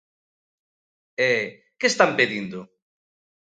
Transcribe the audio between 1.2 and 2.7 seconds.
E ¿que están pedindo?